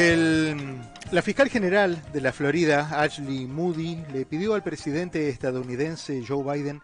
[0.00, 6.80] la fiscal general de la Florida, Ashley Moody, le pidió al presidente estadounidense Joe Biden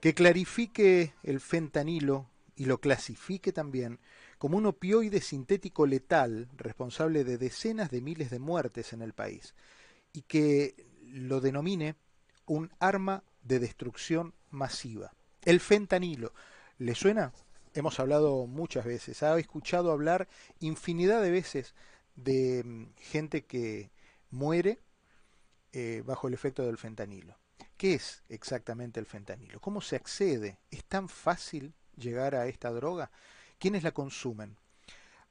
[0.00, 3.98] que clarifique el fentanilo y lo clasifique también
[4.38, 9.56] como un opioide sintético letal responsable de decenas de miles de muertes en el país
[10.12, 11.96] y que lo denomine
[12.46, 15.14] un arma de destrucción masiva.
[15.44, 16.32] El fentanilo,
[16.78, 17.32] ¿le suena?
[17.74, 20.28] Hemos hablado muchas veces, ha escuchado hablar
[20.60, 21.74] infinidad de veces
[22.16, 23.90] de mm, gente que
[24.30, 24.80] muere
[25.72, 27.38] eh, bajo el efecto del fentanilo.
[27.76, 29.60] ¿Qué es exactamente el fentanilo?
[29.60, 30.58] ¿Cómo se accede?
[30.70, 33.10] ¿Es tan fácil llegar a esta droga?
[33.58, 34.56] ¿Quiénes la consumen?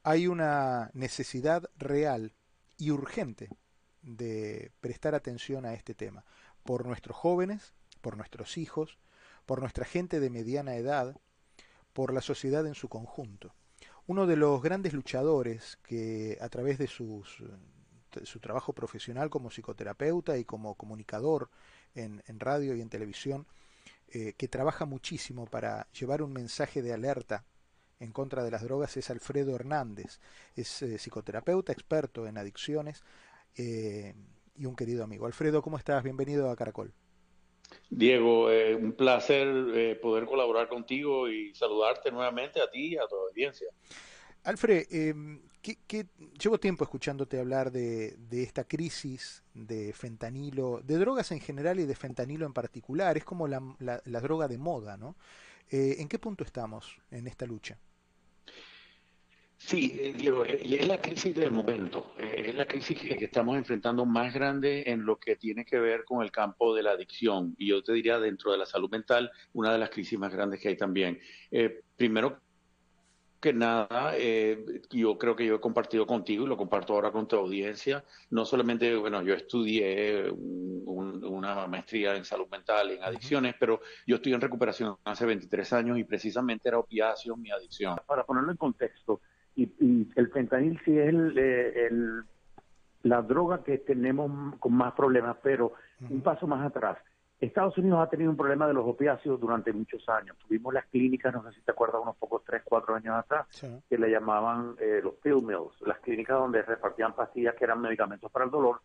[0.02, 2.32] Hay una necesidad real
[2.78, 3.50] y urgente
[4.02, 6.24] de prestar atención a este tema
[6.62, 8.98] por nuestros jóvenes, por nuestros hijos,
[9.46, 11.16] por nuestra gente de mediana edad,
[11.92, 13.52] por la sociedad en su conjunto
[14.06, 17.42] uno de los grandes luchadores que a través de sus,
[18.24, 21.50] su trabajo profesional como psicoterapeuta y como comunicador
[21.94, 23.46] en, radio y en televisión,
[24.08, 27.44] eh, que trabaja muchísimo para llevar un mensaje de alerta
[27.98, 30.20] en contra de las drogas es Alfredo Hernández.
[30.54, 33.02] Es eh, psicoterapeuta, experto en adicciones
[33.56, 34.14] eh,
[34.54, 35.26] y un querido amigo.
[35.26, 36.02] Alfredo, ¿cómo estás?
[36.02, 36.92] Bienvenido a Caracol.
[37.90, 43.06] Diego, eh, un placer eh, poder colaborar contigo y saludarte nuevamente a ti y a
[43.06, 43.68] tu audiencia.
[44.44, 45.40] Alfred, em,
[46.40, 51.96] llevo tiempo escuchándote hablar de, esta crisis de fentanilo, de drogas en general y de
[51.96, 53.16] fentanilo en particular.
[53.16, 55.16] Es como la, la droga de moda, ¿no?
[55.70, 57.78] Eh, ¿En qué punto estamos en esta lucha?
[59.66, 63.24] Sí, eh, Diego, eh, y es la crisis del momento, eh, es la crisis que
[63.24, 66.92] estamos enfrentando más grande en lo que tiene que ver con el campo de la
[66.92, 70.32] adicción y yo te diría dentro de la salud mental, una de las crisis más
[70.32, 71.18] grandes que hay también.
[71.96, 72.40] primero
[73.40, 74.14] que nada,
[74.90, 78.44] yo creo que yo he compartido contigo y lo comparto ahora con tu audiencia, no
[78.44, 84.32] solamente, bueno, yo estudié una maestría en salud mental y en adicciones, pero yo estoy
[84.32, 87.96] en recuperación hace 23 años y precisamente era opiáceo mi adicción.
[88.06, 89.20] Para ponerlo en contexto,
[89.56, 92.22] y, el fentanil sí es eh, el,
[93.02, 95.72] la droga que tenemos con más problemas, pero
[96.10, 96.98] un paso más atrás.
[97.38, 100.36] Estados Unidos ha tenido un problema de los opiáceos durante muchos años.
[100.38, 103.46] Tuvimos las clínicas, no sé si te acuerdas, unos pocos, tres, cuatro años atrás,
[103.88, 108.30] que le llamaban eh, los pill mills, las clínicas donde repartían pastillas que eran medicamentos
[108.32, 108.80] para el dolor.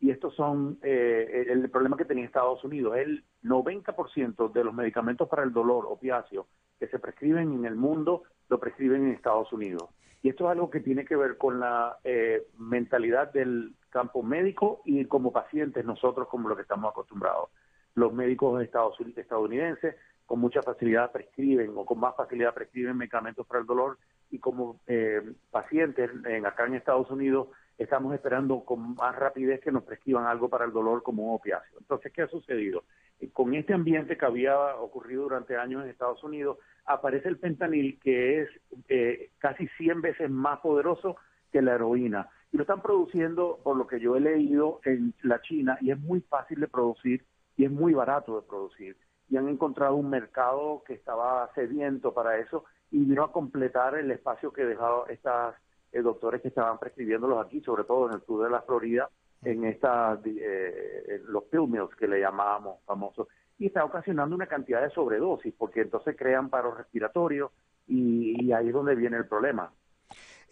[0.00, 2.96] Y estos son eh, el problema que tenía Estados Unidos.
[2.96, 6.46] El 90% de los medicamentos para el dolor opiáceo
[6.78, 9.88] que se prescriben en el mundo lo prescriben en Estados Unidos.
[10.22, 14.82] Y esto es algo que tiene que ver con la eh, mentalidad del campo médico
[14.84, 17.50] y como pacientes nosotros como lo que estamos acostumbrados.
[17.96, 19.96] Los médicos estadounidenses
[20.26, 23.98] con mucha facilidad prescriben o con más facilidad prescriben medicamentos para el dolor
[24.30, 27.48] y como eh, pacientes en, acá en Estados Unidos
[27.78, 31.78] estamos esperando con más rapidez que nos prescriban algo para el dolor como un opiáceo.
[31.78, 32.84] Entonces, ¿qué ha sucedido?
[33.18, 37.98] Eh, con este ambiente que había ocurrido durante años en Estados Unidos, aparece el fentanil
[38.00, 38.48] que es
[38.88, 41.16] eh, casi 100 veces más poderoso
[41.50, 42.28] que la heroína.
[42.52, 45.98] Y lo están produciendo, por lo que yo he leído, en la China y es
[45.98, 47.24] muy fácil de producir
[47.56, 48.96] y es muy barato de producir.
[49.28, 54.10] Y han encontrado un mercado que estaba sediento para eso y vino a completar el
[54.10, 55.56] espacio que dejaron estas
[55.92, 59.10] eh, doctores que estaban prescribiéndolos aquí, sobre todo en el sur de la Florida,
[59.42, 63.28] en estas eh, los pill mills que le llamábamos famosos
[63.58, 67.52] y está ocasionando una cantidad de sobredosis, porque entonces crean paro respiratorio
[67.86, 69.72] y, ahí es donde viene el problema.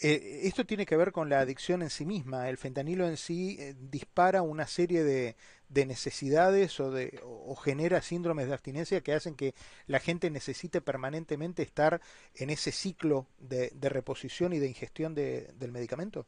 [0.00, 2.48] Eh, esto tiene que ver con la adicción en sí misma.
[2.48, 5.36] El fentanilo en sí eh, dispara una serie de,
[5.69, 9.55] necesidades o, de, o, genera síndromes de abstinencia que hacen que
[9.87, 12.01] la gente necesite permanentemente estar
[12.35, 16.27] en ese ciclo de, reposición y de ingestión del medicamento.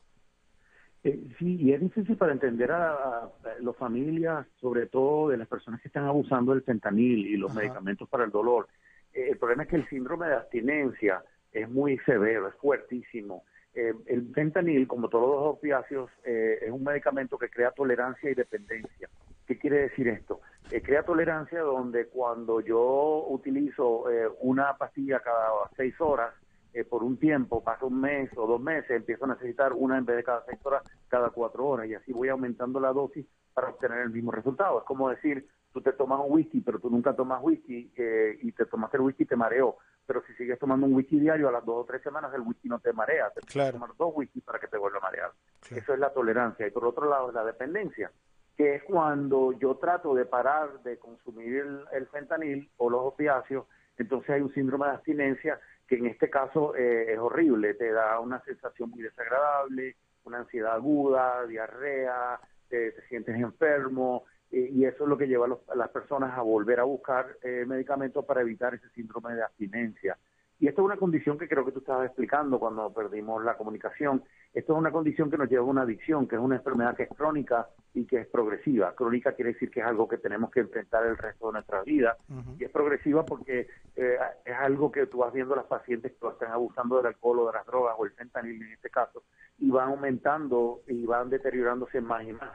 [1.05, 3.31] Eh, sí, y es difícil para entender a,
[3.61, 8.09] las familias, sobre todo de las personas que están abusando del fentanil y los medicamentos
[8.09, 8.69] para el dolor.
[9.13, 11.23] Eh, el problema es que el síndrome de abstinencia
[11.53, 13.45] es muy severo, es fuertísimo.
[13.77, 19.09] Eh, el fentanil, como todos los opiáceos, es un medicamento que crea tolerancia y dependencia.
[19.47, 20.41] ¿Qué quiere decir esto?
[20.83, 24.07] crea tolerancia donde cuando yo utilizo
[24.41, 26.35] una pastilla cada seis horas,
[26.77, 30.05] eh, por un tiempo, pasa un mes o dos meses, empiezo a necesitar una en
[30.05, 33.25] vez de cada seis horas, cada cuatro horas, y así voy aumentando la dosis
[33.55, 34.81] para obtener el mismo resultado.
[34.81, 38.51] Es como decir, tú te tomas un whisky, pero tú nunca tomas whisky eh, y
[38.53, 39.77] te tomaste el whisky y te mareó.
[40.07, 42.67] Pero si sigues tomando un whisky diario, a las dos o tres semanas el whisky
[42.67, 43.29] no te marea.
[43.29, 45.33] Te que tomar dos whisky para que te vuelva a marear.
[45.71, 46.67] Eso es la tolerancia.
[46.67, 48.11] Y por otro lado, es la dependencia,
[48.57, 53.67] que es cuando yo trato de parar de consumir el fentanil o los opiáceos,
[53.99, 58.19] entonces hay un síndrome de abstinencia que en este caso eh, es horrible, te da
[58.21, 65.19] una sensación muy desagradable, una ansiedad aguda, diarrea, te, sientes enfermo, y eso es lo
[65.19, 69.35] que lleva a, las personas a volver a buscar eh, medicamentos para evitar ese síndrome
[69.35, 70.17] de abstinencia.
[70.59, 74.23] Y esto es una condición que creo que tú estabas explicando cuando perdimos la comunicación.
[74.55, 77.03] Esto es una condición que nos lleva a una adicción, que es una enfermedad que
[77.03, 78.95] es crónica y que es progresiva.
[78.95, 82.17] Crónica quiere decir que es algo que tenemos que enfrentar el resto de nuestra vida.
[82.59, 83.67] Y es progresiva porque
[83.97, 87.41] eh, es algo que tú vas viendo a las pacientes que están abusando del alcohol
[87.41, 89.25] o de las drogas o el fentanil en este caso,
[89.59, 92.53] y van aumentando y van deteriorándose más y más.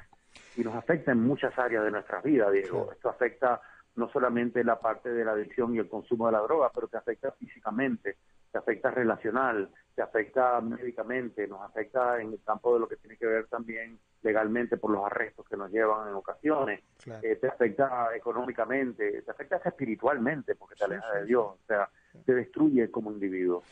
[0.56, 2.90] Y nos afecta en muchas áreas de nuestra vida, Diego.
[2.92, 3.62] Esto afecta
[3.96, 6.98] no solamente la parte de la adicción y el consumo de la droga, pero te
[6.98, 8.18] afecta físicamente,
[8.52, 13.18] te afecta relacional, te afecta médicamente, nos afecta en el campo de lo que tiene
[13.18, 16.82] que ver también legalmente por los arrestos que nos llevan en ocasiones,
[17.22, 21.90] eh, te afecta económicamente, te afecta espiritualmente porque te aleja de Dios, o sea,
[22.26, 23.64] te destruye como individuo.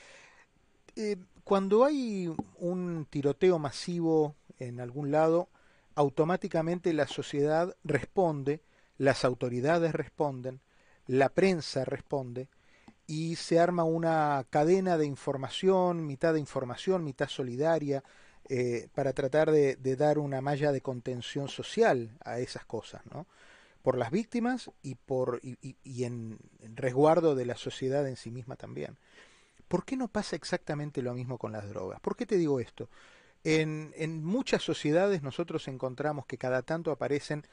[0.96, 5.50] Eh, cuando hay un tiroteo masivo en algún lado,
[6.00, 8.62] automáticamente la sociedad responde
[9.00, 10.62] las autoridades responden,
[11.08, 12.48] la prensa responde
[13.08, 18.04] y se arma una cadena de información, mitad de información, mitad solidaria,
[18.48, 23.26] eh, para tratar de, dar una malla de contención social a esas cosas, ¿no?
[23.82, 26.38] por las víctimas y, por, y, en,
[26.76, 28.98] resguardo de la sociedad en sí misma también.
[29.68, 32.00] ¿Por qué no pasa exactamente lo mismo con las drogas?
[32.02, 32.90] ¿Por qué te digo esto?
[33.44, 37.46] En, en muchas sociedades nosotros encontramos que cada tanto aparecen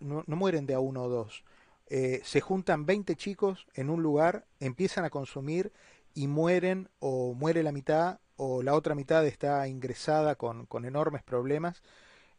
[0.00, 1.44] no, mueren de a uno o dos.
[1.88, 5.72] Eh, se juntan 20 chicos en un lugar, empiezan a consumir
[6.14, 11.82] y mueren o muere la mitad o la otra mitad está ingresada con, enormes problemas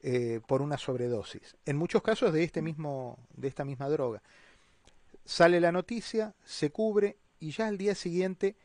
[0.01, 1.57] eh, por una sobredosis.
[1.66, 4.21] En muchos casos de, este mismo, de esta misma droga.
[5.25, 8.56] Sale la noticia, se cubre y ya al día siguiente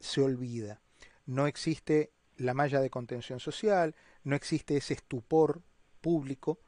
[0.00, 0.80] se olvida.
[1.26, 3.94] No existe la malla de contención social,
[4.24, 5.60] no existe ese estupor
[6.00, 6.58] público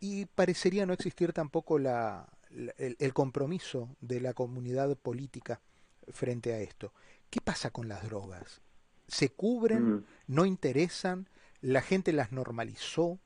[0.00, 2.26] y parecería no existir tampoco la,
[2.78, 5.60] el, compromiso de la comunidad política
[6.08, 6.92] frente a esto.
[7.28, 8.62] ¿Qué pasa con las drogas?
[9.06, 9.96] ¿Se cubren?
[9.96, 10.04] Mm.
[10.28, 11.28] ¿No interesan?
[11.60, 13.18] ¿La gente las normalizó?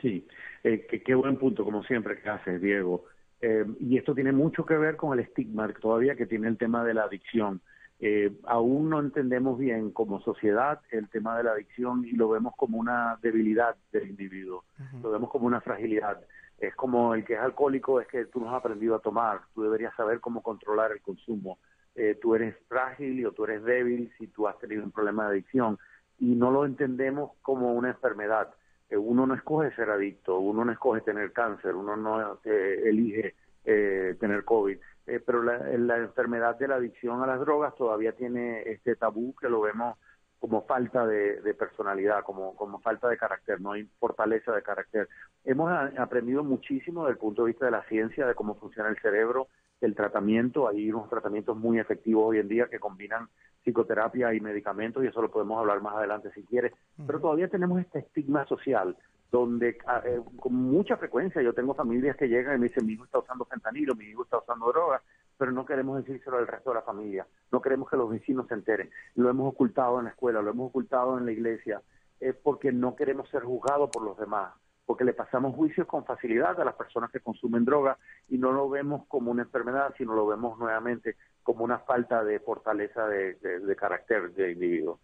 [0.00, 0.26] Sí,
[0.62, 3.04] eh, qué buen punto, como siempre, que haces, Diego.
[3.42, 6.84] Eh, y esto tiene mucho que ver con el estigma todavía que tiene el tema
[6.84, 7.60] de la adicción.
[8.06, 12.52] Eh, aún no entendemos bien como sociedad el tema de la adicción y lo vemos
[12.54, 14.64] como una debilidad del individuo,
[15.02, 16.20] lo vemos como una fragilidad.
[16.58, 19.62] Es como el que es alcohólico, es que tú no has aprendido a tomar, tú
[19.62, 21.56] deberías saber cómo controlar el consumo.
[21.94, 25.30] Eh, tú eres frágil o tú eres débil si tú has tenido un problema de
[25.30, 25.78] adicción
[26.18, 28.52] y no lo entendemos como una enfermedad.
[28.90, 33.34] Eh, uno no escoge ser adicto, uno no escoge tener cáncer, uno no elige
[33.64, 38.96] tener COVID eh, pero la, enfermedad de la adicción a las drogas todavía tiene este
[38.96, 39.98] tabú que lo vemos
[40.38, 45.08] como falta de, personalidad, como, como falta de carácter, no hay fortaleza de carácter.
[45.42, 48.98] Hemos aprendido muchísimo desde el punto de vista de la ciencia, de cómo funciona el
[48.98, 49.48] cerebro,
[49.80, 50.68] del tratamiento.
[50.68, 53.28] Hay unos tratamientos muy efectivos hoy en día que combinan
[53.62, 56.72] psicoterapia y medicamentos, y eso lo podemos hablar más adelante si quieres.
[57.06, 58.96] Pero todavía tenemos este estigma social
[59.34, 62.92] donde ah, eh, con mucha frecuencia yo tengo familias que llegan y me dicen mi
[62.92, 65.02] hijo está usando fentanilo, mi hijo está usando drogas,
[65.36, 68.54] pero no queremos decírselo al resto de la familia, no queremos que los vecinos se
[68.54, 71.82] enteren, lo hemos ocultado en la escuela, lo hemos ocultado en la iglesia,
[72.20, 74.52] es porque no queremos ser juzgados por los demás,
[74.86, 77.98] porque le pasamos juicios con facilidad a las personas que consumen drogas
[78.28, 82.38] y no lo vemos como una enfermedad, sino lo vemos nuevamente como una falta de
[82.38, 85.00] fortaleza de, carácter de individuo.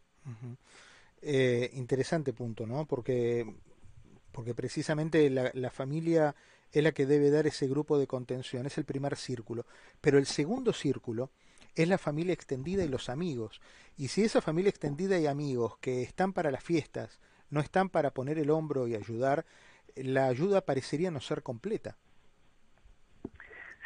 [1.21, 2.87] Eh, interesante punto, ¿no?
[2.87, 3.45] Porque
[4.33, 6.35] porque precisamente la, familia
[6.73, 9.67] es la que debe dar ese grupo de contención, es el primer círculo.
[10.01, 11.31] Pero el segundo círculo
[11.75, 13.61] es la familia extendida y los amigos.
[13.97, 17.21] Y si esa familia extendida y amigos que están para las fiestas
[17.51, 19.45] no están para poner el hombro y ayudar,
[19.97, 21.97] la ayuda parecería no ser completa.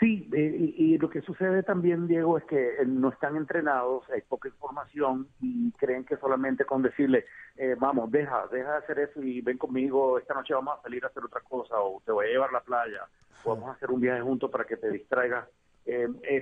[0.05, 4.21] Sí, eh, y, lo que sucede también, Diego, es que eh, no están entrenados, hay
[4.21, 7.25] poca información y creen que solamente con decirle,
[7.57, 11.03] eh, vamos, deja, deja de hacer eso y ven conmigo, esta noche vamos a salir
[11.05, 13.09] a hacer otra cosa o te voy a llevar a la playa
[13.45, 15.49] o vamos a hacer un viaje juntos para que te distraigas,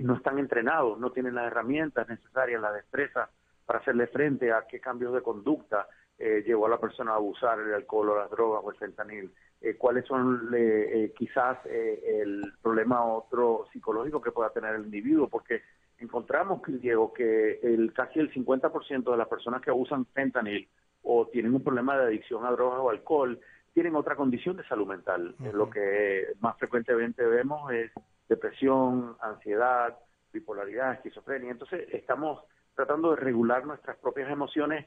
[0.01, 3.31] no están entrenados, no tienen las herramientas necesarias, la destreza
[3.65, 5.87] para hacerle frente a qué cambios de conducta
[6.19, 9.33] llevó a la persona a abusar el alcohol o las drogas o el fentanil.
[9.63, 15.29] Eh, cuáles son eh, quizás eh, el problema otro psicológico que pueda tener el individuo,
[15.29, 15.63] porque
[15.99, 20.69] encontramos, Diego, que el casi el 50% de las personas que usan fentanil
[21.03, 23.39] o tienen un problema de adicción a drogas o alcohol
[23.73, 25.37] tienen otra condición de salud mental.
[25.53, 27.93] Lo que más frecuentemente vemos es
[28.29, 29.97] depresión, ansiedad,
[30.33, 31.53] bipolaridad, esquizofrenia.
[31.53, 32.43] Entonces, estamos
[32.75, 34.87] tratando de regular nuestras propias emociones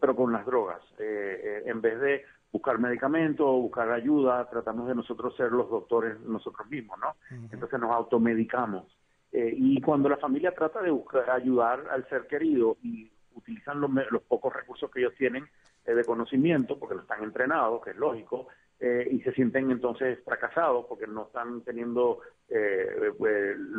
[0.00, 0.80] pero con las drogas.
[0.98, 6.98] en vez de buscar medicamentos, buscar ayuda, tratamos de nosotros ser los doctores nosotros mismos,
[6.98, 7.14] ¿no?
[7.52, 8.84] Entonces nos automedicamos.
[9.32, 14.22] y cuando la familia trata de buscar ayudar al ser querido y utilizan los, los
[14.22, 15.46] pocos recursos que ellos tienen
[15.84, 18.48] de conocimiento, porque no están entrenados, que es lógico,
[18.78, 23.12] eh, y se sienten entonces fracasados porque no están teniendo eh,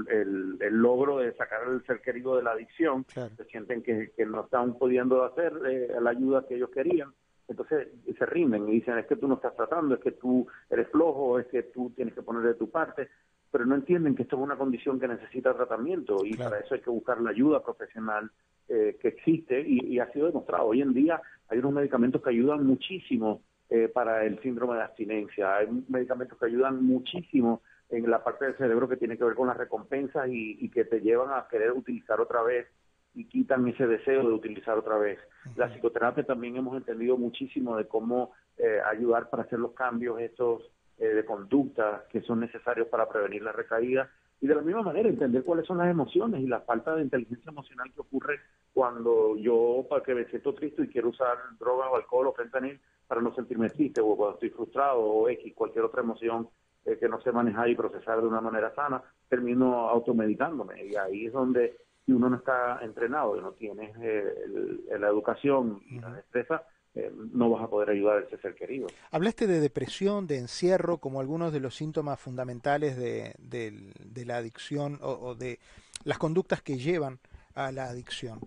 [0.10, 4.78] el, logro de sacar al ser querido de la adicción, se sienten que, no están
[4.78, 7.14] pudiendo hacer eh, la ayuda que ellos querían,
[7.48, 10.88] entonces se rinden y dicen es que tú no estás tratando, es que tú eres
[10.90, 13.10] flojo, es que tú tienes que poner de tu parte,
[13.52, 16.82] pero no entienden que esto es una condición que necesita tratamiento y para eso hay
[16.82, 18.32] que buscar la ayuda profesional
[18.68, 20.68] que existe y ha sido demostrado.
[20.68, 23.42] Hoy en día hay unos medicamentos que ayudan muchísimo
[23.74, 25.56] eh, para el síndrome de abstinencia.
[25.56, 27.62] Hay medicamentos que ayudan muchísimo
[27.92, 31.02] en la parte del cerebro que tiene que ver con las recompensas y, que te
[31.02, 32.68] llevan a querer utilizar otra vez
[33.14, 35.20] y quitan ese deseo de utilizar otra vez.
[35.56, 40.72] La psicoterapia también hemos entendido muchísimo de cómo eh, ayudar para hacer los cambios estos
[40.98, 45.10] eh, de conducta que son necesarios para prevenir la recaída y de la misma manera
[45.10, 48.40] entender cuáles son las emociones y la falta de inteligencia emocional que ocurre
[48.74, 52.80] cuando yo, para que me siento triste y quiero usar droga o alcohol o fentanil
[53.08, 56.48] para no sentirme triste, o cuando estoy frustrado o X, cualquier otra emoción
[56.86, 60.86] eh, que no sé manejar y procesar de una manera sana, termino automedicándome.
[60.86, 65.82] Y ahí es donde, si uno no está entrenado y no tienes eh, la educación
[65.90, 68.88] y la destreza, eh, no vas a poder ayudar a ese ser querido.
[69.12, 75.36] Hablaste de depresión, de encierro, como algunos de los síntomas fundamentales de, la adicción o
[75.36, 75.60] de
[76.04, 77.20] las conductas que llevan
[77.56, 78.40] a la adicción.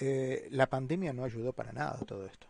[0.00, 2.46] Eh, la pandemia no ayudó para nada a todo esto.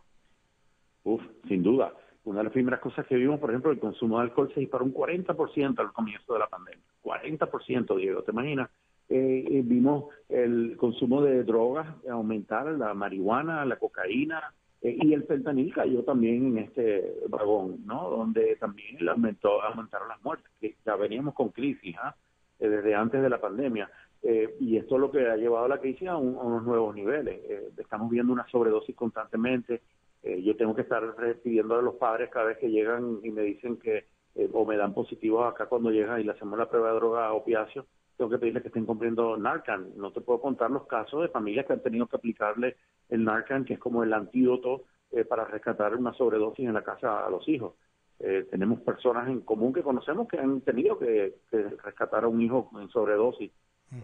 [1.03, 1.93] Uf, sin duda.
[2.25, 4.85] Una de las primeras cosas que vimos, por ejemplo, el consumo de alcohol se disparó
[4.85, 6.83] un 40% al comienzo de la pandemia.
[7.03, 8.69] 40%, Diego, ¿te imaginas?
[9.07, 15.73] Eh, eh, vimos el consumo de drogas aumentar, la marihuana, la cocaína, y el fentanil
[15.73, 18.09] cayó también en este vagón, ¿no?
[18.09, 22.15] Donde también aumentaron las muertes, que ya veníamos con crisis, ¿ah?
[22.59, 23.89] desde antes de la pandemia.
[24.27, 27.39] Eh, y esto es lo que ha llevado a la crisis a, unos nuevos niveles.
[27.47, 29.81] Eh, estamos viendo una sobredosis constantemente.
[30.25, 31.03] Eh, yo tengo que estar
[31.43, 34.07] pidiendo a los padres cada vez que llegan y me dicen que,
[34.51, 37.85] o me dan positivos acá cuando llegan y le hacemos la prueba de droga opiáceo,
[38.17, 39.91] tengo que pedirles que estén cumpliendo Narcan.
[39.95, 42.75] No te puedo contar los casos de familias que han tenido que aplicarle
[43.09, 44.83] el Narcan, que es como el antídoto
[45.29, 47.75] para rescatar una sobredosis en la casa a los hijos.
[48.17, 51.35] tenemos personas en común que conocemos que han tenido que
[51.83, 53.51] rescatar a un hijo en sobredosis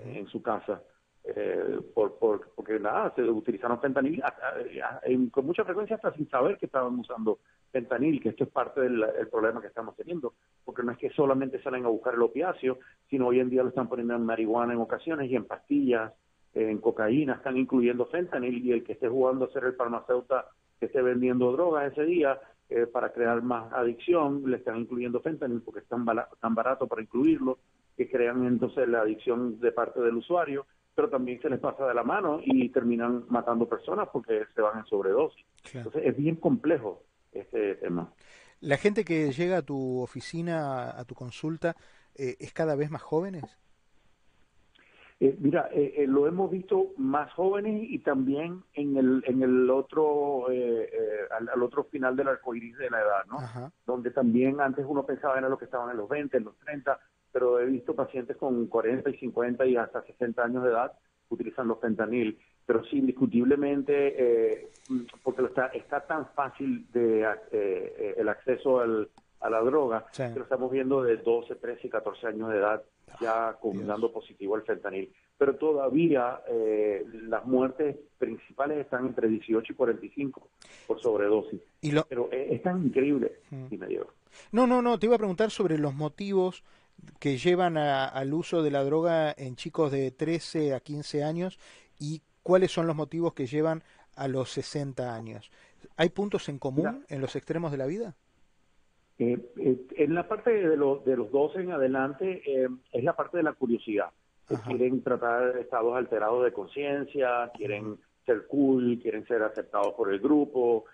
[0.05, 0.81] en su casa.
[1.23, 4.23] Eh, por, por, porque nada, se utilizaron fentanil
[5.31, 9.03] con mucha frecuencia hasta sin saber que estaban usando fentanil, que esto es parte del
[9.29, 13.27] problema que estamos teniendo, porque no es que solamente salen a buscar el opiáceo, sino
[13.27, 16.13] hoy en día lo están poniendo en marihuana en ocasiones y en pastillas,
[16.53, 20.41] en cocaína, están incluyendo fentanil y el que esté jugando a ser el farmacéutico
[20.79, 25.61] que esté vendiendo drogas ese día eh, para crear más adicción, le están incluyendo fentanil
[25.61, 26.05] porque es tan,
[26.39, 27.59] tan barato para incluirlo
[27.97, 30.65] que crean entonces la adicción de parte del usuario,
[31.01, 34.77] pero también se les pasa de la mano y terminan matando personas porque se van
[34.77, 35.43] en sobredosis.
[35.73, 38.13] Entonces es bien complejo este tema.
[38.59, 41.75] ¿La gente que llega a tu oficina, a tu consulta,
[42.13, 43.45] eh, es cada vez más jóvenes?
[45.19, 50.49] Eh, mira, eh, lo hemos visto más jóvenes y también en el en el otro
[50.49, 53.71] al, otro final del arcoíris de la edad, ¿no?
[53.87, 56.99] Donde también antes uno pensaba en lo que estaban en los 20, en los 30,
[57.31, 60.91] pero he visto pacientes con 40 y 50 y hasta 60 años de edad
[61.31, 62.37] utilizando fentanil.
[62.65, 64.67] Pero sí, indiscutiblemente, eh,
[65.23, 69.09] porque está, está tan fácil de, eh, eh, el acceso al,
[69.39, 72.83] a la droga, que lo estamos viendo de 12, 13 y 14 años de edad
[73.19, 75.11] ya con, dando positivo al fentanil.
[75.37, 76.39] Pero todavía
[77.27, 80.49] las muertes principales están entre 18 y 45
[80.87, 81.59] por sobredosis.
[81.81, 83.65] ¿Y Pero es, tan increíble, mm.
[84.51, 86.63] No, no, no, te iba a preguntar sobre los motivos
[87.19, 91.59] que llevan al uso de la droga en chicos de 13 a 15 años
[91.99, 93.83] y cuáles son los motivos que llevan
[94.15, 95.51] a los 60 años.
[95.97, 98.15] ¿Hay puntos en común en los extremos de la vida?
[99.19, 103.15] Eh, eh, en la parte de, los de los 12 en adelante eh, es la
[103.15, 104.09] parte de la curiosidad.
[104.65, 110.85] Quieren tratar estados alterados de conciencia, quieren ser cool, quieren ser aceptados por el grupo,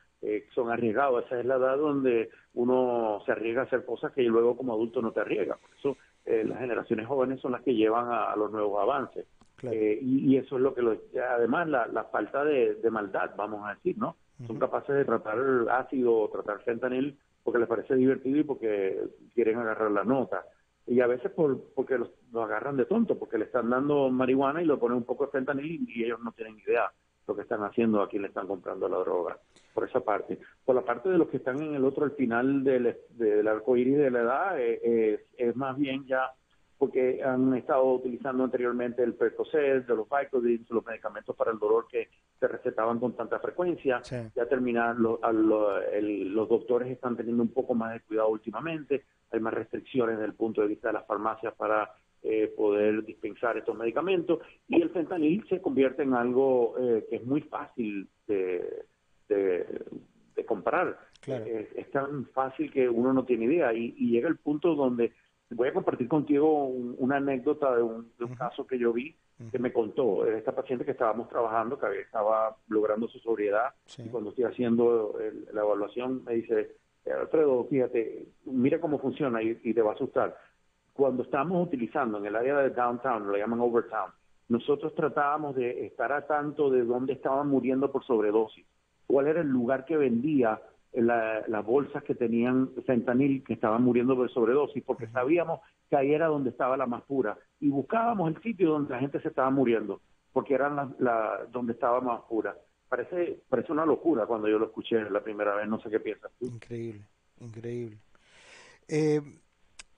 [0.53, 1.25] son arriesgados.
[1.25, 5.01] Esa es la edad donde uno se arriesga a hacer cosas que luego como adulto
[5.01, 5.55] no te arriesga.
[5.55, 9.25] Por eso eh, las generaciones jóvenes son las que llevan a, los nuevos avances.
[9.63, 10.97] Eh, y, eso es lo que lo,
[11.33, 14.17] además la, la falta de, maldad, vamos a decir, ¿no?
[14.45, 15.39] Son capaces de tratar
[15.71, 19.01] ácido o tratar fentanil porque les parece divertido y porque
[19.33, 20.45] quieren agarrar la nota.
[20.85, 24.65] Y a veces por, porque los, agarran de tonto, porque le están dando marihuana y
[24.65, 26.91] lo ponen un poco de fentanil y ellos no tienen idea
[27.27, 29.37] lo que están haciendo a quien le están comprando la droga,
[29.73, 30.39] por esa parte.
[30.63, 33.75] Por la parte de los que están en el otro, al final del, del arco
[33.75, 36.31] iris de la edad, eh, es más bien ya
[36.77, 41.87] porque han estado utilizando anteriormente el Percocet, de los Vicodins, los medicamentos para el dolor
[41.87, 44.01] que se recetaban con tanta frecuencia.
[44.35, 50.17] Ya terminar, los doctores están teniendo un poco más de cuidado últimamente, hay más restricciones
[50.17, 51.91] desde el punto de vista de las farmacias para
[52.29, 57.25] eh, poder dispensar estos medicamentos y el fentanil se convierte en algo eh, que es
[57.25, 58.85] muy fácil de,
[59.29, 59.65] de,
[60.45, 60.99] comprar.
[61.25, 65.11] Es, tan fácil que uno no tiene idea y llega el punto donde
[65.49, 69.15] Voy a compartir contigo una anécdota de un, caso que yo vi
[69.51, 74.31] que me contó esta paciente que estábamos trabajando, que estaba logrando su sobriedad y cuando
[74.31, 75.17] estoy haciendo
[75.53, 80.35] la evaluación me dice, Alfredo, fíjate, mira cómo funciona y, te va a asustar.
[80.97, 84.11] Cuando estábamos utilizando en el área de downtown, lo llaman overtown,
[84.49, 88.65] nosotros tratábamos de estar a tanto de dónde estaban muriendo por sobredosis,
[89.05, 90.59] cuál era el lugar que vendía
[90.93, 96.25] las bolsas que tenían fentanil que estaban muriendo de sobredosis porque sabíamos que ahí era
[96.25, 100.01] donde estaba la más pura y buscábamos el sitio donde la gente se estaba muriendo
[100.33, 102.57] porque eran la, donde estaba más pura.
[102.89, 106.31] Parece, parece una locura cuando yo lo escuché la primera vez, no sé qué piensas
[106.39, 107.01] Increíble,
[107.41, 107.97] increíble.
[108.87, 109.21] Eh,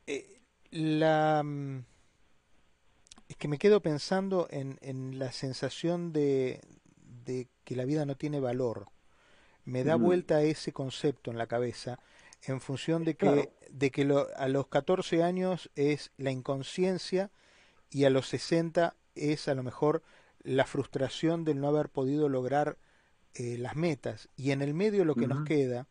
[0.07, 0.38] eh,
[0.71, 1.83] la, mm,
[3.27, 6.61] es que me quedo pensando en, en la sensación de,
[7.25, 8.87] de que la vida no tiene valor.
[9.65, 11.99] Me da vuelta ese concepto en la cabeza
[12.43, 14.01] en función de que, de que
[14.35, 17.31] a los 14 años es la inconsciencia
[17.89, 20.03] y a los 60 es a lo mejor
[20.41, 22.77] la frustración de no haber podido lograr
[23.33, 24.29] eh, las metas.
[24.35, 25.87] Y en el medio lo que nos queda,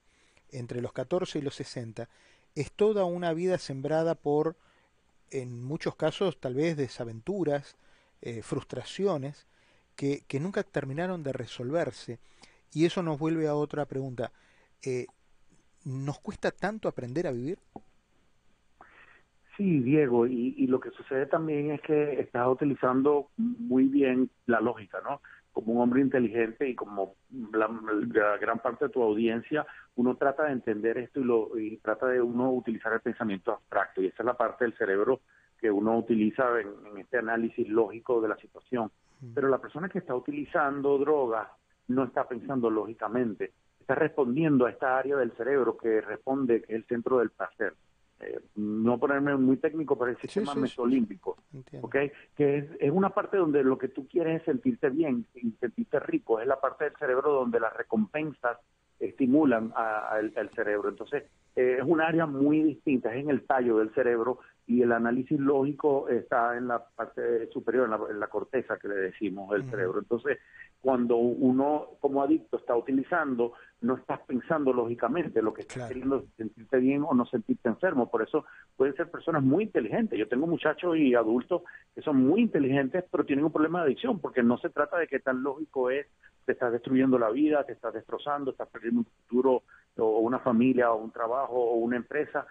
[0.51, 2.09] entre los 14 y los 60,
[2.55, 4.57] es toda una vida sembrada por,
[5.31, 7.77] en muchos casos, tal vez desaventuras,
[8.23, 9.47] eh, frustraciones,
[9.97, 12.19] que, que nunca terminaron de resolverse.
[12.73, 14.33] Y eso nos vuelve a otra pregunta.
[14.85, 15.07] Eh,
[15.85, 17.59] ¿Nos cuesta tanto aprender a vivir?
[19.59, 25.01] Sí, Diego, y, lo que sucede también es que estás utilizando muy bien la lógica,
[25.03, 25.21] ¿no?
[25.59, 27.17] Como un hombre inteligente y como
[27.53, 27.69] la,
[28.41, 29.67] gran parte de tu audiencia,
[29.97, 34.01] uno trata de entender esto y, lo, y trata de uno utilizar el pensamiento abstracto,
[34.01, 35.21] y esa es la parte del cerebro
[35.61, 38.93] que uno utiliza en, este análisis lógico de la situación.
[39.35, 41.49] Pero la persona que está utilizando drogas
[41.89, 46.79] no está pensando lógicamente, está respondiendo a esta área del cerebro que responde, que es
[46.79, 47.75] el centro del placer.
[48.21, 51.37] Eh, no ponerme muy técnico, pero el sistema mesolímbico,
[52.37, 56.41] que es, una parte donde lo que tú quieres es sentirte bien y sentirte rico,
[56.41, 58.59] es la parte del cerebro donde las recompensas
[58.99, 60.89] estimulan al cerebro.
[60.89, 61.25] Entonces,
[61.59, 65.41] eh, es un área muy distinta, es en el tallo del cerebro y el análisis
[65.41, 69.99] lógico está en la parte superior, en la, corteza que le decimos del cerebro.
[69.99, 70.39] Entonces,
[70.81, 76.79] cuando uno como adicto está utilizando, no estás pensando lógicamente lo que estás queriendo sentirte
[76.79, 78.11] bien o no sentirte enfermo.
[78.11, 78.45] Por eso
[78.77, 80.19] pueden ser personas muy inteligentes.
[80.19, 81.63] Yo tengo muchachos y adultos
[81.95, 85.07] que son muy inteligentes, pero tienen un problema de adicción, porque no se trata de
[85.07, 86.07] que tan lógico es,
[86.45, 89.63] te estás destruyendo la vida, te estás destrozando, estás perdiendo un futuro
[89.99, 92.47] o una familia o un trabajo o una empresa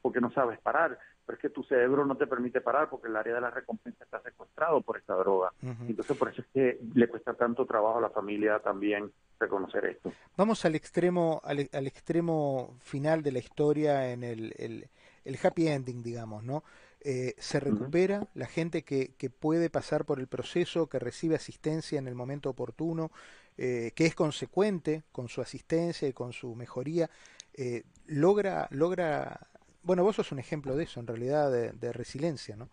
[0.00, 3.14] porque no sabes parar pero es que tu cerebro no te permite parar porque el
[3.14, 5.52] área de la recompensa está secuestrado por esta droga.
[5.86, 10.10] Entonces, por eso es que le cuesta tanto trabajo a la familia también reconocer esto.
[10.38, 16.44] Vamos al extremo, al, extremo final de la historia en el, el, happy ending, digamos,
[16.44, 16.64] ¿no?
[17.02, 21.98] Eh, se recupera la gente que, que, puede pasar por el proceso, que recibe asistencia
[21.98, 23.12] en el momento oportuno,
[23.58, 27.10] eh, que es consecuente con su asistencia y con su mejoría,
[27.52, 29.48] eh, logra, logra
[29.82, 32.68] bueno, vos sos un ejemplo de eso, en realidad, de, resiliencia, ¿no?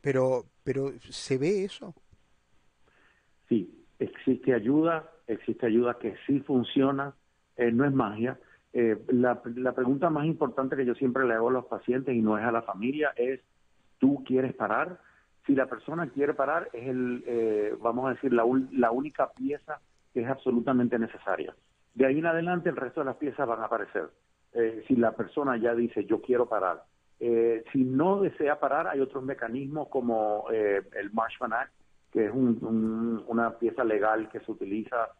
[0.00, 1.94] Pero, pero ¿se ve eso?
[3.48, 7.14] Sí, existe ayuda, existe ayuda que sí funciona,
[7.56, 8.38] eh, no es magia.
[8.72, 12.22] Eh, la, la pregunta más importante que yo siempre le hago a los pacientes y
[12.22, 13.40] no es a la familia es,
[13.98, 15.00] ¿tú quieres parar?
[15.46, 19.80] Si la persona quiere parar, es el, eh, vamos a decir, la, la única pieza
[20.14, 21.54] que es absolutamente necesaria.
[21.94, 24.10] De ahí en adelante el resto de las piezas van a aparecer.
[24.52, 26.84] Eh, si la persona ya dice yo quiero parar.
[27.18, 31.72] Eh, si no desea parar, hay otros mecanismos como eh, el Marshman Act,
[32.10, 35.10] que es una pieza legal que se utiliza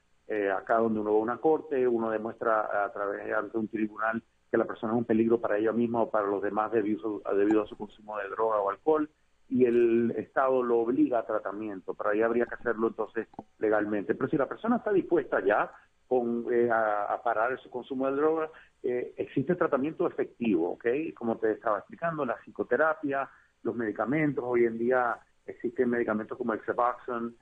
[0.57, 4.57] acá donde uno va a una corte, uno demuestra a través ante un tribunal que
[4.57, 7.67] la persona es un peligro para ella misma o para los demás debido, debido a
[7.67, 9.11] su consumo de droga o alcohol
[9.51, 11.95] y el Estado lo obliga a tratamiento.
[11.95, 13.27] Para ahí habría que hacerlo entonces
[13.59, 14.15] legalmente.
[14.15, 15.71] Pero si la persona está dispuesta ya
[16.11, 18.51] con, a, parar su consumo de droga,
[18.83, 20.87] eh, existe tratamiento efectivo, ¿ok?
[21.15, 23.31] Como te estaba explicando, la psicoterapia,
[23.63, 27.35] los medicamentos, hoy en día existen medicamentos como el Suboxone,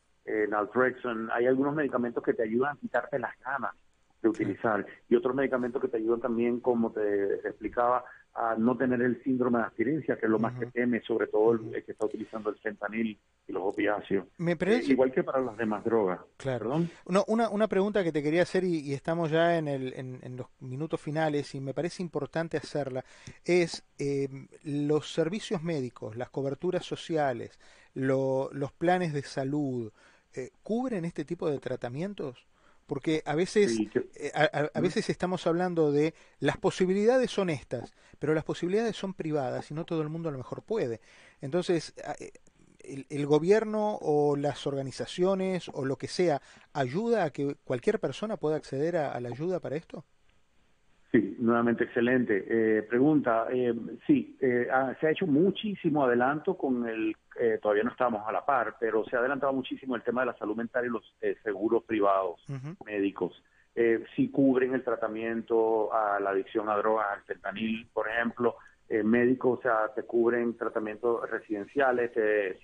[0.50, 3.74] naltrexone, hay algunos medicamentos que te ayudan a quitarte las ganas
[4.20, 9.02] de utilizar y otros medicamentos que te ayudan también, como te explicaba, a no tener
[9.02, 12.06] el síndrome de abstinencia, que es lo más que teme, sobre todo el, que está
[12.06, 14.26] utilizando el fentanil y los opiáceos.
[14.38, 16.20] Me eh, igual que para las demás drogas.
[16.36, 16.84] Claro.
[17.06, 21.00] una, una pregunta que te quería hacer y, estamos ya en, el, en, los minutos
[21.00, 23.04] finales y me parece importante hacerla,
[23.44, 24.28] es eh,
[24.62, 27.58] los servicios médicos, las coberturas sociales,
[27.94, 29.92] los planes de salud,
[30.34, 32.46] eh, ¿cubren este tipo de tratamientos?
[32.88, 33.79] Porque a veces,
[34.14, 39.70] eh, a, veces estamos hablando de las posibilidades son estas, pero las posibilidades son privadas
[39.70, 41.03] y no todo el mundo a lo mejor puede.
[41.42, 42.33] Entonces, eh,
[42.81, 46.40] el, el, gobierno o las organizaciones o lo que sea
[46.72, 50.07] ayuda a que cualquier persona pueda acceder a la ayuda para esto.
[51.10, 52.44] Sí, nuevamente excelente.
[52.48, 53.74] Eh, pregunta, eh,
[54.06, 54.68] sí, eh,
[55.00, 59.04] se ha hecho muchísimo adelanto con el, eh, todavía no estamos a la par, pero
[59.06, 62.44] se ha adelantado muchísimo el tema de la salud mental y los seguros privados
[62.84, 63.42] médicos.
[64.16, 68.56] si cubren el tratamiento a la adicción a drogas, al fentanil, por ejemplo,
[69.04, 72.10] médicos, o sea, te cubren tratamientos residenciales,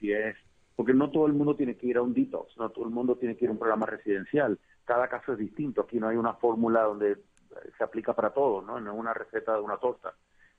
[0.00, 0.34] si es,
[0.74, 3.16] porque no todo el mundo tiene que ir a un detox, no todo el mundo
[3.16, 4.58] tiene que ir a un programa residencial.
[4.84, 5.82] Cada caso es distinto.
[5.82, 7.16] Aquí no hay una fórmula donde
[7.76, 8.80] se aplica para todos, ¿no?
[8.80, 10.14] No es una receta de una torta.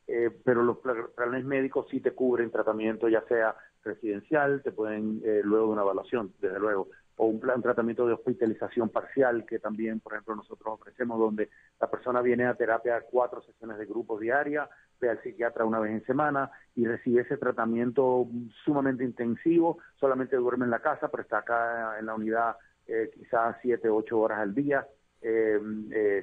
[0.07, 0.77] Eh, pero los
[1.15, 5.81] planes médicos sí te cubren tratamiento, ya sea residencial, te pueden, eh, luego de una
[5.81, 10.75] evaluación, desde luego, o un plan tratamiento de hospitalización parcial, que también, por ejemplo, nosotros
[10.79, 15.65] ofrecemos, donde la persona viene a terapia cuatro sesiones de grupos diarias, ve al psiquiatra
[15.65, 18.27] una vez en semana y recibe ese tratamiento
[18.63, 23.55] sumamente intensivo, solamente duerme en la casa, pero está acá en la unidad eh, quizás
[23.61, 24.85] siete, ocho horas al día,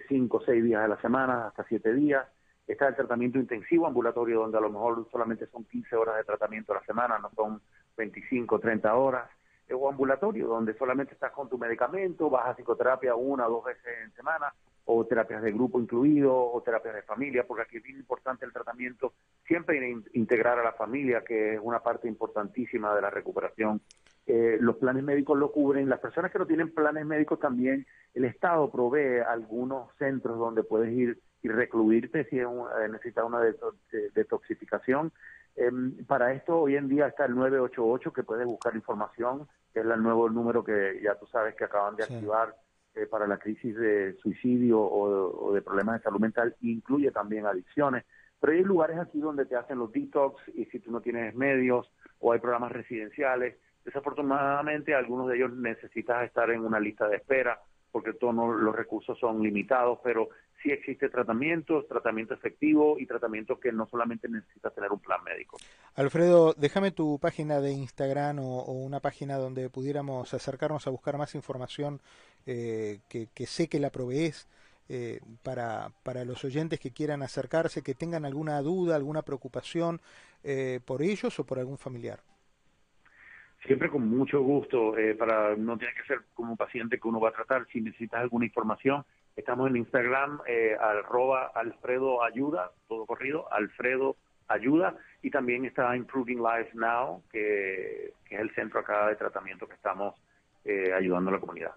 [0.08, 2.26] cinco o seis días a la semana, hasta siete días.
[2.66, 6.72] Está el tratamiento intensivo ambulatorio, donde a lo mejor solamente son 15 horas de tratamiento
[6.72, 7.60] a la semana, no son
[7.96, 9.28] 25 o 30 horas.
[9.74, 13.92] O ambulatorio, donde solamente estás con tu medicamento, vas a psicoterapia una o dos veces
[14.04, 14.52] en semana,
[14.84, 18.52] o terapias de grupo incluido, o terapias de familia, porque aquí es bien importante el
[18.52, 19.14] tratamiento,
[19.46, 19.78] siempre
[20.12, 23.80] integrar a la familia, que es una parte importantísima de la recuperación
[24.26, 25.88] eh, los planes médicos lo cubren.
[25.88, 30.92] Las personas que no tienen planes médicos también, el Estado provee algunos centros donde puedes
[30.92, 32.46] ir y recluirte si eh,
[32.90, 33.40] necesitas una
[34.14, 35.12] detoxificación.
[35.56, 39.86] Em, para esto hoy en día está el 988 que puedes buscar información, que es
[39.86, 42.54] el nuevo número que ya tú sabes que acaban de activar
[42.94, 47.44] eh, para la crisis de suicidio o, o de problemas de salud mental, incluye también
[47.44, 48.04] adicciones.
[48.40, 51.90] Pero hay lugares aquí donde te hacen los detox y si tú no tienes medios
[52.20, 57.60] o hay programas residenciales, Desafortunadamente, algunos de ellos necesitas estar en una lista de espera
[57.92, 60.30] porque todos los recursos son limitados, pero
[60.62, 65.58] sí existe tratamiento, tratamiento efectivo y tratamiento que no solamente necesitas tener un plan médico.
[65.94, 71.34] Alfredo, déjame tu página de Instagram o, una página donde pudiéramos acercarnos a buscar más
[71.34, 72.00] información
[72.46, 74.48] eh, que, sé que la provees.
[74.88, 80.02] Eh, para, para los oyentes que quieran acercarse, que tengan alguna duda, alguna preocupación
[80.42, 82.20] eh, por ellos o por algún familiar.
[83.66, 87.20] Siempre con mucho gusto, eh, para no tiene que ser como un paciente que uno
[87.20, 87.64] va a tratar.
[87.72, 89.04] Si necesitas alguna información,
[89.36, 94.16] estamos en Instagram, eh, arroba Alfredo Ayuda, todo corrido, Alfredo
[94.48, 99.74] Ayuda, y también está Improving Life Now, que, es el centro acá de tratamiento que
[99.74, 100.16] estamos
[100.64, 101.72] eh, ayudando a la comunidad.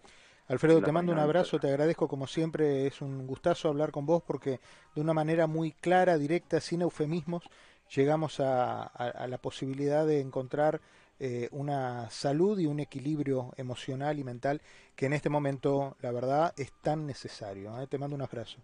[0.48, 4.24] Alfredo, te mando un abrazo, te agradezco como siempre, es un gustazo hablar con vos
[4.26, 4.60] porque
[4.96, 7.48] de una manera muy clara, directa, sin eufemismos,
[7.96, 10.82] llegamos a la posibilidad de encontrar
[11.20, 14.62] eh, una salud y un equilibrio emocional y mental
[14.96, 17.80] que en este momento, la verdad, es tan necesario.
[17.80, 17.88] ¿eh?
[17.88, 18.60] Te mando un abrazo.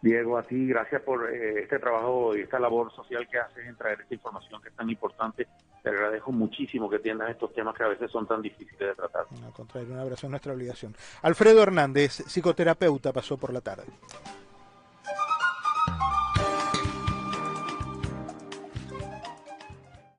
[0.00, 3.76] Diego, a ti, gracias por eh, este trabajo y esta labor social que haces en
[3.76, 5.48] traer esta información que es tan importante.
[5.82, 9.26] Te agradezco muchísimo que atiendas estos temas que a veces son tan difíciles de tratar.
[9.44, 10.94] Al contrario, un abrazo es nuestra obligación.
[11.22, 13.86] Alfredo Hernández, psicoterapeuta, pasó por la tarde.